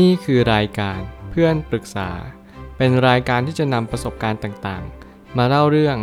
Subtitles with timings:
[0.00, 2.10] นี่คือรายการเพื่อนปรึกษา
[2.76, 5.96] เป็นรายการที่จะนำประสบการณ์ต่างๆ มาเล่าเรื่อง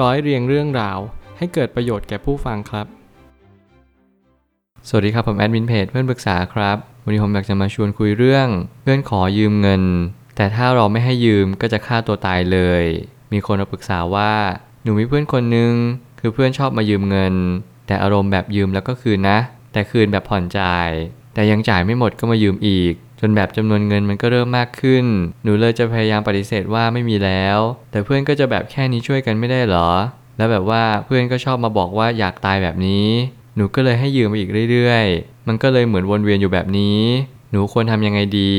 [0.00, 0.98] ร้อยเรียงเรื่องราว
[1.38, 2.86] ให้เกิดประโยชน์แก่ผู้ฟังครับ
[4.88, 8.48] สวัสดีครับผมแอดมินเพจเพื่อนปรึกษาครับ วันนี้ผมอยากจะมาชวนคุยเรื่อง
[8.82, 9.82] เพื่อนขอยืมเงิน
[10.36, 12.84] แต่ถ้าเราไม่ให้ยืมก็จะฆ่าตัวตายเลย
[13.32, 14.32] มีคนมาปรึกษาว่า
[14.82, 15.74] หนูมีเพื่อนคนนึง
[16.20, 17.34] คือเพื่อนชอบมายืมเงิน
[17.86, 19.38] แต่อารมณ์แบบยืมแล้วก็คืนนะ
[19.72, 20.90] แต่คืนแบบผ่อนจ่าย
[21.34, 25.04] แต่ยังจ่ายไม่หมดก็มายืมอีก จนแบบจำนวนเงินมันก็เริ่มมากขึ้น
[25.44, 27.58] หนูเลยจะพยายามปฏิเสธว่าไม่มีแล้ว
[27.90, 29.88] แต่เพื่อนก็จะแบบแค่นี้ช่วยกันไม่ได้เหรอ
[30.36, 33.06] แล้วแบบว่าเพื่อนก็ชอบมาบอกว่าอยากตายแบบนี้
[33.56, 37.00] หนูก็เลยให้ยืมไปอีกเรื่อยๆ มันก็เลยเหมือนวนเวียนอยู่แบบนี้
[37.50, 38.54] หนูควรทำยังไงดี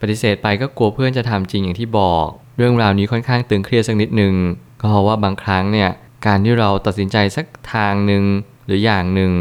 [0.00, 4.34] ปฏิเสธไปก็กลัวเพื่อนจะทำจริงอย่างที่บอก เรื่องราวนี้ค่อนข้างตึงเครียดสักนิดนึง
[4.80, 5.90] ก็เพราะว่าบางครั้งเนี่ย
[6.26, 8.24] การที่เราตัดสินใจสักทางหนึ่ง
[8.66, 9.32] หรืออย่างหนึ่ง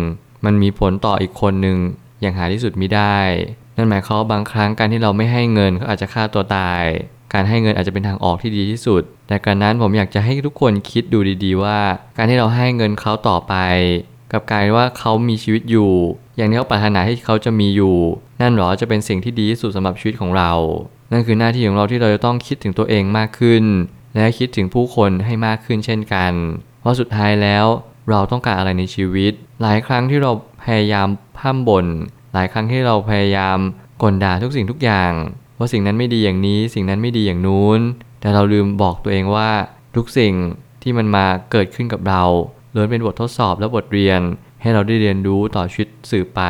[0.45, 1.77] มันมีผลต่ออีกคนหนึ่ง
[2.21, 3.17] อย่างหาที่สุดมิได้
[3.75, 6.83] นั่นหมายความว่าบางครั้งการที่เราไม่ให้เงินเขาอาจจะฆ่าตัวตาย
[7.33, 11.79] การให้เงินอาจจะเป็นทางออกที่ดีที่สุด แต่การนั้นผมอยากจะให้ทุกคนคิดดูดีๆ ว่า
[12.17, 13.55] การที่เราให้เงินเขาต่อไป
[14.33, 15.91] กับการว่าเขามีชีวิตอยู่
[16.37, 17.95] อย่างที่เขาปรารถนาให้เขาจะมีอยู่
[18.41, 20.51] นั่นหรอจะเป็นสิ่งที่ดีที่สุดสำหรับชีวิตของเรา
[21.11, 23.63] นั่นคือหน้าที่ของเราที่เราจะต้องคิดถึงตัวเองมากขึ้น
[24.15, 26.33] และคิดถึงผู้คนให้มากขึ้นเช่นกัน
[26.79, 27.65] เพราะสุดท้ายแล้ว
[28.09, 30.31] เราต้องการอะไรในชีวิต หลายครั้งที่เรา
[30.63, 31.87] พยายามพ่มบ่น
[32.33, 33.57] หลายครั้งที่เราพยายาม
[34.03, 35.11] กลด่าทุกสิ่งทุกอย่าง
[35.57, 37.79] ว่าสิ่งนั้นไม่ดีอย่างนี้ สิ่งนั้นไม่ดีอย่างนู้น
[38.21, 39.49] แต่เราลืมบอกตัวเองว่า
[39.95, 40.33] ทุกสิ่ง
[40.83, 42.23] ที่มันมาเกิดขึ้นกับเรา
[42.75, 44.21] ล้วนเป็นบททดสอบและบทเรียน
[44.61, 46.41] ให้เราได้เรียนรู้ต่อชีวิตสื่อไป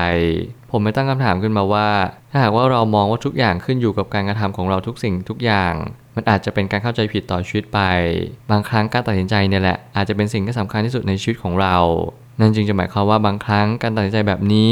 [0.71, 1.89] ผมไม่ตั้งคำถามขึ้นมาว่า
[2.31, 5.73] ถ้าหากว่าเรามองว่าทุกอย่างขึ้นอยู่กับการกระทำของเราทุกสิ่งทุกอย่าง
[6.15, 7.79] มันอาจจะเป็นการเข้าใจผิดต่อชีวิตไป
[8.51, 11.77] บางครั้งการตัดสินใจเนี่ยแหละอาจจะเป็นสิ่งที่สำคัญที่สุดในชีวิตของเรา
[12.39, 14.67] นั่นจึงจะหมายความว่าบางครั้งการตัดสินใจแบบนี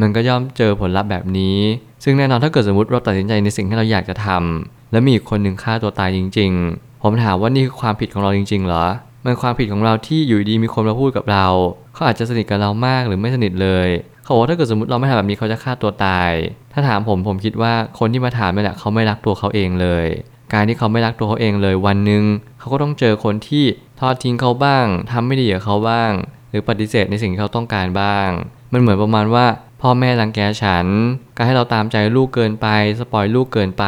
[0.00, 1.58] มันก็ย่อมเจอผลลัพธ์แบบนี้
[2.04, 8.84] ซึ่งแน่นอนถ้าเกิดสมมติเราตัดสินใจในสิ่งที่เราอยากจะทำแล้วมีอีกคนหนึ่งฆ่าตัวตายจริง ๆ ผมถามว่านี่คือความผิดของเราจริง ๆ เหรอ
[9.24, 11.46] มันความผิดของเราที่อยู่ดีมีคนมาพูดกับเรา
[11.94, 13.88] เขาอาจจะสนิทกับเรามากหรือไม่สนิทเลย
[14.22, 16.30] เขาบอกว่าถ้าเกิดสมมติเราไม่ทำแบบนี้เขาจะฆ่าตัวตาย
[16.72, 20.06] ถ้าถามผมผมคิดว่าคนที่มาถามนี่แหละเขาไม่รักตัวเขาเองเลย
[20.52, 22.24] การที่เขาไม่รักตัวเขาเองเลยวันหนึ่ง
[22.58, 23.64] เขาก็ต้องเจอคนที่
[24.00, 26.12] ทอดทิ้งเขาบ้างทำไม่ดีกับเขาบ้าง
[26.50, 28.28] หรือปฏิเสธในสิ่งที่เขาต้องการบ้าง
[28.72, 29.46] มันเหมือนประมาณว่า
[29.84, 30.86] พ่อแม่รังแกฉัน
[31.36, 33.84] การให้เราตามใจลูกเกินไป สปอยลูกเกินไป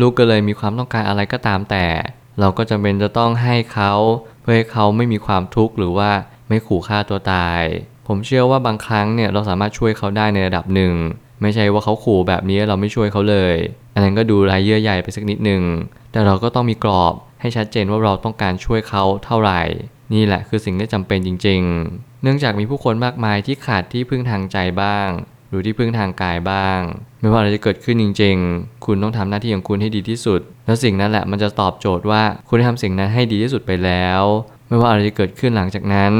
[0.00, 1.86] ลูกก็เลยมีความต้องการอะไรก็ตามแต่
[2.40, 3.92] เราก็จำเป็นจะต้องให้เขา
[4.42, 6.10] เพื่อให้เขาไม่มีความทุกข์หรือว่า
[6.48, 7.62] ไม่ขู่ฆ่าตัวตาย
[8.06, 10.94] ผมเชื่อว่าบางครั้งเนี่ยเราสามารถช่วยเขาได้ในระดับหนึ่ง
[11.42, 13.54] ไม่ใช่ว่าเขาขู่แบบนี้เราไม่ช่วยเขาเลย
[13.94, 15.62] อันนั้นก็ดูรายเยื่อใหญ่ไปสักนิดหนึ่ง
[16.12, 19.60] แต่เราก็ต้องมีกรอบให้ชัดเจนว่าเราต้องการช่วยเขาเท่าไหร่
[20.12, 21.60] นี่แหละคือสิ่งที่จำเป็นจริง
[21.92, 25.08] ๆ เนื่องจากมีผู้คนมากมายที่ขาดที่พึ่งทางใจบ้าง
[25.48, 26.80] หรือที่พึ่งทางกายบ้าง
[27.20, 34.22] ไม่ว่าอะไรจะเกิดขึ้นจริง ๆ คุณต้องทำหน้าที่ของคุณให้ดีที่สุด แล้วสิ่งนั้นแหละมันจะตอบโจทย์ว่าคุณได้ทำสิ่งนั้นให้ดีที่สุดไปแล้ว
[34.68, 36.12] ไม่ว่าอะไรจะเกิดขึ้นหลังจากนั้น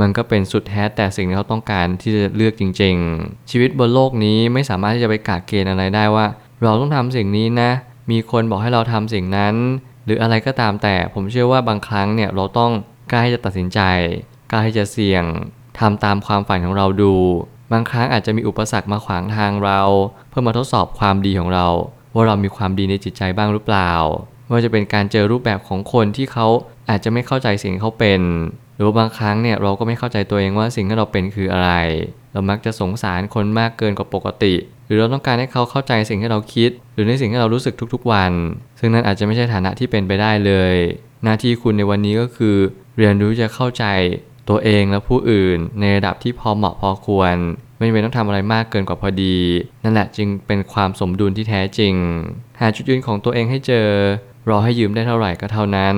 [0.00, 6.26] มันก็เป็นสุดแท้แต่สิ่งที่เขาต้องการที่จะเลือกจริง ๆ ชีวิตบนโลกนี้ไม่สามารถที่จะไปกาเกณฑ์อะไรได้ว่า
[6.62, 7.70] เราต้องทำสิ่งนี้นะ
[8.10, 9.54] มีคนบอกให้เราทำสิ่งนั้น
[10.04, 12.72] หรืออะไรก็ตามแต่ผมเชื่อว่าบางครั้งเนี่ยเราต้อง
[13.12, 13.80] กล้าที่จะตัดสินใจ
[14.50, 15.24] กล้าที่จะเสี่ยง
[15.78, 17.14] ทำตามความฝันของเราดู
[17.72, 19.80] บางครั้งอาจจะมีอุปสรรคมาขวางทางเรา
[20.28, 21.66] เพื่อมาทดสอบความดีของเรา
[22.14, 23.92] ว่าเรามีความดีในจิตใจบ้างหรือเปล่า
[24.50, 26.46] ว่าจะเป็นการเจอรูปแบบของคนที่เขา
[26.90, 28.22] อาจจะไม่เข้าใจสิ่งเขาเป็น
[28.74, 31.70] หรือบางครั้งเนี่ยเราก็ไม่เข้าใจตัวเองว่าสิ่งที่เราเป็นคืออะไร
[32.32, 34.54] เรามักจะสงสารคนมากเกินกว่าปกติ
[34.86, 38.32] หรือเราต้องการให้เขาเข้าใจสิ่งที่เราคิด หรือในสิ่งที่เรารู้สึกทุกๆวัน
[38.78, 40.74] ซึ่งนั่นอาจจะไม่ใช่ฐานะที่เป็นไปได้เลย
[41.24, 42.56] หน้าที่คุณในวันนี้ก็คือ
[42.96, 43.84] เรียนรู้จะเข้าใจ
[44.48, 47.34] ตัวเองและผู้อื่น ในระดับที่พอเหมาะพอควร
[47.76, 49.36] ไม่จำเป็นต้องทำอะไรมากเกินกว่าพอดี
[49.84, 51.94] นั่นแหละจึงเป็นความสมดุลที่แท้จริง
[52.60, 53.86] หาจุดยืนของตัวเองให้เจอ
[54.48, 55.96] รอให้ยืมได้เท่าไหร่ก็เท่านั้น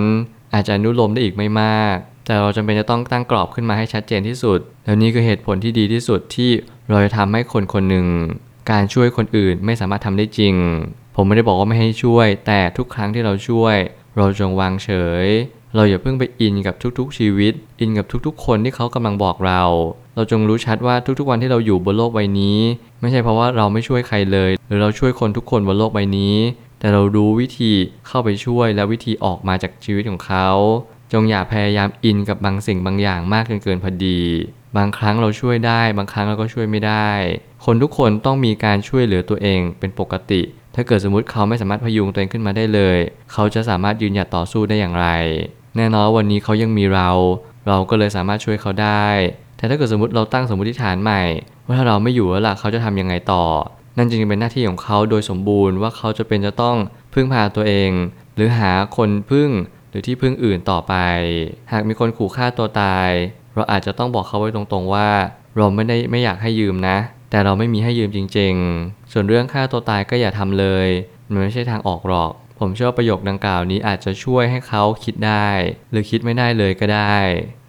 [0.55, 1.97] อาจจะนุโลมได้อีกไม่มาก
[2.27, 6.51] แต่เราจำเป็นจะต้องตั้งกรอบขึ้นมาให้ชัดเจนที่สุด แล้วนี่คือเหตุผลที่ดีที่สุดที่
[6.91, 8.07] เราจะทำให้คนคนหนึ่ง
[8.71, 10.55] การช่วยคนอื่นไม่สามารถทำได้จริง
[11.17, 13.77] ผมไม่ได้บอกว่าไม่ให้ช่วย แต่ทุกครั้งที่เราช่วย
[14.17, 14.91] เราจงวางเฉ
[15.25, 15.27] ย
[15.77, 19.63] เราอย่าเพิ่งไปอินกับทุกๆชีวิต อินกับทุกๆ คนที่เขากำลังบอกเรา
[20.15, 22.59] เราจงรู้ชัดว่าทุกๆวันที่เราอยู่บนโลกใบนี้
[23.01, 26.37] ไม่ใช่เพราะว่าเราไม่ช่วยใครเลย หรือเราช่วยคนทุกคนบนโลกใบนี้
[26.79, 27.73] แต่เรารู้วิธี
[28.07, 30.49] เข้าไปช่วยและวิธีออกมาจากชีวิตของเขา
[31.13, 34.21] จงอย่าพยายามอินกับบางสิ่งบางอย่างมากจนเกินพอดี
[34.77, 37.11] บางครั้งเราช่วยได้ บางครั้งเราก็ช่วยไม่ได้
[37.65, 40.43] คนทุกคนต้องมีการช่วยเหลือตัวเองเป็นปกติ
[40.75, 42.99] ถ้าเกิดสมมติเขาไม่สามารถพยุงตัวเองขึ้นมาได้เลย
[43.33, 45.09] เขาจะสามารถยืนหยัดต่อสู้ได้อย่างไร
[45.77, 47.11] แน่นอนวันนี้เขายังมีเรา
[47.69, 49.07] เราก็เลยสามารถช่วยเขาได้
[49.57, 51.23] แต่ถ้าเกิดสมมติเราตั้งสมมติฐานใหม่
[51.67, 53.45] ว่าถ้าเราไม่อยู่แล้วล่ะเขาจะทำยังไงต่อ
[53.97, 56.77] นั่นจึงเป็นหน้าที่ของเขาโดยสมบูรณ์ว่าเขาจะเป็นจะต้อง
[57.15, 57.91] พึ่งพาตัวเอง
[58.37, 59.51] หรือหาคนพึ่ง
[59.91, 60.95] หรือที่พึ่งอื่นต่อไป
[61.73, 63.11] หากมีคนขู่ฆ่าตัวตาย
[63.55, 65.09] เราอาจจะต้องบอกเขาไว้ตรงๆว่า
[65.57, 66.97] เราไม่ได้ไม่อยากให้ยืมนะ
[67.31, 68.55] แต่เราไม่มีให้ยืมจริง
[68.85, 70.89] ๆ ส่วนเรื่องฆ่าตัวตายก็อย่าทำเลย
[71.31, 72.33] มันไม่ใช่ทางออกหรอก
[72.65, 75.49] ผมเชื่อว่าประโยคดังกล่าวนี้อาจจะช่วยให้เขาคิดได้
[75.91, 77.17] หรือคิดไม่ได้เลยก็ได้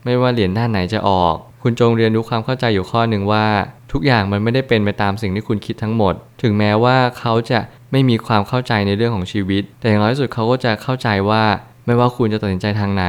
[0.06, 3.46] ไม่ว่าเหรียญด้านไหนจะออก คุณจงเรียนรู้ความเข้าใจอยู่ข้อหนึ่งว่า
[3.92, 7.60] ทุกอย่างมันไม่ได้เป็นไปตามสิ่งที่คุณคิดทั้งหมด ถึงแม้ว่าเขาจะ
[7.92, 11.44] ไม่มีความเข้าใจในเรื่องของชีวิต แต่อย่างน้อยสุดเขาก็จะเข้าใจว่า
[11.86, 13.06] ไม่ว่าคุณจะตัดสินใจทางไหน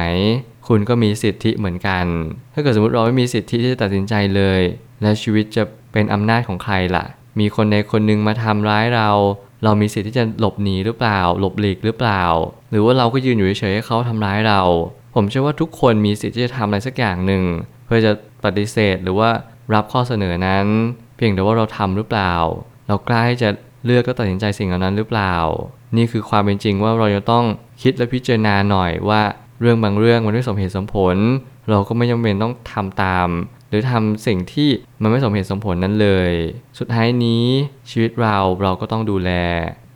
[0.67, 2.05] คุณก็มีสิทธิเหมือนกัน
[2.53, 4.61] ถ้าเกิดสมมติเราไม่มีสิทธิที่จะตัดสินใจเลย
[5.01, 7.05] แล้วชีวิตจะเป็นอำนาจของใครล่ะ
[7.39, 9.09] มีคนในคนหนึงมาทำร้ายเรา
[9.63, 12.23] เรามีสิทธิ์ที่จะหลบหนีหรือเปล่า หลบหลีกหรือเปล่า
[12.71, 14.61] หรือว่าเราก็ยืนอยู่เฉยๆให้เขาทำร้ายเรา
[15.15, 17.43] ผมเชื่อว่าทุกคนมีสิทธิ์ที่จะทำอะไรสักอย่างหนึ่ง
[17.85, 18.11] เพื่อจะ
[18.43, 19.29] ปฏิเสธหรือว่า
[19.73, 20.65] รับข้อเสนอนั้น
[21.15, 22.33] เพียงแต่ว่าเราทำหรือเปล่า
[22.87, 23.49] เรากล้าที่จะ
[23.85, 25.35] เลือกและตัดสินใจสิ่งเหล่านั้นหรือเปล่า
[25.97, 27.45] นี่คือความเป็นจริงว่าเราจะต้อง
[27.81, 29.21] คิดและพิจารณาหน่อยว่า
[29.61, 31.17] เรื่องบางเรื่องมันไม่สมเหตุสมผล
[31.69, 33.27] เราก็ไม่จำเป็นต้องทำตาม
[33.69, 34.69] หรือทำสิ่งที่
[35.01, 36.31] มันไม่สมเหตุสมผลนั้นเลย
[36.79, 37.45] สุดท้ายนี้
[37.91, 39.31] ชีวิตเราเราก็ต้องดูแล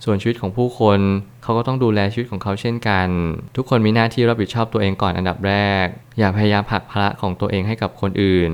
[0.06, 1.00] ส่วนชีวิตของผู้คน
[1.44, 3.08] เขาก็ต้องดูแลชีวิตของเขาเช่นกัน
[3.56, 5.86] ทุกคนมีหน้าที่รับผิดชอบตัวเองก่อนอันดับแรก
[6.20, 8.52] อย่าพยายามผลักภาระของตัวเองให้กับคนอื่น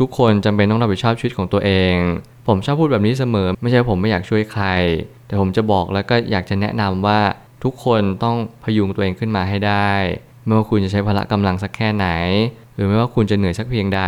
[0.00, 1.94] ทุกๆ คนจำเป็นต้องรับผิดชอบชีวิตของตัวเอง
[2.48, 4.66] ผมชอบพูดแบบนี้เสมอ ไม่ใช่ผมไม่อยากช่วยใคร
[5.26, 7.20] แต่ผมจะบอกแล้วก็อยากจะแนะนำว่า
[7.64, 9.92] ทุกคนต้องพยุงตัวเองขึ้นมาให้ได้
[10.44, 12.06] ไม่ว่าคุณจะใช้พละกำลังสักแค่ไหน
[12.78, 14.02] รือไม่ว่าคุณจะเหนื่อยสักเพียงใด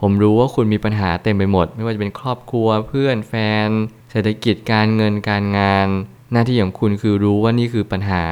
[0.00, 3.34] ผมรู้ว่าคุณมีปัญหาเต็มไปหมด ไม่ว่าจะเป็นครอบครัวเพื่อนแฟ
[3.66, 3.68] น
[4.10, 5.88] เศรษฐกิจการเงินการงาน
[6.32, 8.24] หน้าที่ของคุณคือรู้ว่านี่คือปัญหา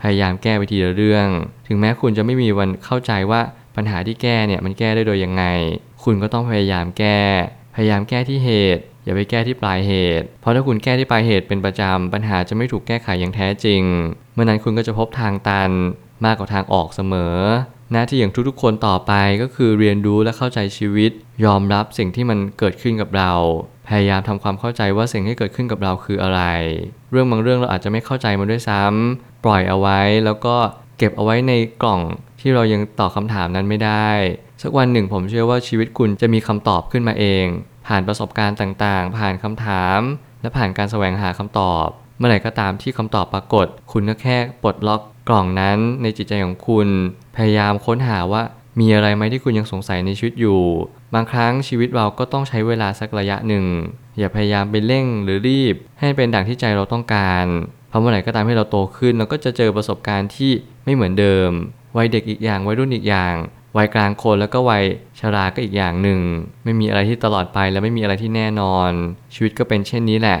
[0.00, 1.28] พยายามแก้ไปทีละเรื่อง
[1.66, 3.40] ถึงแม้คุณจะไม่มีวันเข้าใจว่า
[3.76, 5.44] ปัญหาที่แก้เนี่ยมันแก้ได้โดยยังไง
[6.04, 7.20] คุณก็ต้องพยายามแก้
[7.74, 13.82] พยายามแก้ที่เหตุ อย่าไปแก้ที่ปลายเหตุ เพราะถ้าคุณแก้ที่ปลายเหตุเป็นประจำปัญหาจะไม่ถูกแก้ไขอย่างแท้จริง
[14.34, 15.70] เมื่อนั้นคุณก็จะพบทางตัน
[16.24, 17.36] มากกว่าทางออกเสมอ
[17.92, 21.10] หน้าที่อย่างทุกๆคนต่อไปก็คือเรียนรู้และเข้าใจชีวิต
[21.44, 23.32] ยอมรับสิ่งที่มันเกิดขึ้นกับเรา
[23.88, 26.40] พยายามทำความเข้าใจว่าสิ่งที่เกิดขึ้นกับเราคืออะไร
[27.10, 30.56] เรื่องบางเรื่องเราอาจจะไม่เข้าใจมันด้วยซ้ำปล่อยเอาไว้แล้วก็
[30.98, 31.52] เก็บเอาไว้ใน
[31.82, 32.00] กล่อง
[32.40, 34.08] ที่เรายังตอบคำถามนั้นไม่ได้
[34.62, 37.46] สักวันหนึ่งผมเชื่อว่าชีวิตคุณจะมีคำตอบขึ้นมาเอง
[37.86, 40.00] ผ่านประสบการณ์ต่างๆ ผ่านคำถาม
[40.42, 41.86] และผ่านการแสวงหาคำตอบ
[42.18, 46.88] เมื่อไหร่ก็ตามที่คำตอบปรากฏ คุณก็แค่ปลดล็อก กล่องนั้นในจิตใจของคุณ
[47.36, 48.42] พยายามค้นหาว่า
[48.80, 50.60] มีอะไรไหมที่คุณยังสงสัยในชีวิตอยู่
[51.14, 53.64] บางครั้งชีวิตเราก็ต้องใช้เวลาสักระยะหนึ่ง
[54.18, 57.46] อย่าพยายามไปเร่งหรือรีบ ให้เป็นดังที่ใจเราต้องการ
[57.88, 60.52] เพราะเมื่อไหร่ก็ตามที่เราโตขึ้นเราก็จะเจอประสบการณ์ที่
[60.84, 61.50] ไม่เหมือนเดิม
[61.96, 63.34] วัยเด็กอีกอย่างวัยรุ่นอีกอย่าง
[63.76, 64.84] วัยกลางคนแล้วก็วัย
[65.20, 66.20] ชราก็อีกอย่างหนึ่ง
[66.64, 68.90] ไม่มีอะไรที่ตลอดไปและไม่มีอะไรที่แน่นอน
[69.34, 70.40] ชีวิตก็เป็นเช่นนี้แหละ